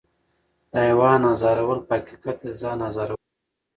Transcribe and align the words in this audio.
د 0.71 0.73
حیوان 0.85 1.21
ازارول 1.31 1.79
په 1.87 1.93
حقیقت 1.99 2.37
کې 2.41 2.47
د 2.51 2.57
ځان 2.61 2.77
ازارول 2.89 3.19
دي. 3.23 3.29